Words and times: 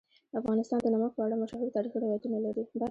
افغانستان 0.39 0.79
د 0.81 0.87
نمک 0.95 1.11
په 1.15 1.21
اړه 1.25 1.35
مشهور 1.41 1.67
تاریخی 1.75 1.97
روایتونه 2.01 2.37
لري. 2.45 2.63